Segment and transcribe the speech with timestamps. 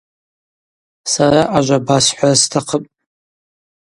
[1.11, 2.89] Сара ажва басхӏвра стахъыпӏ.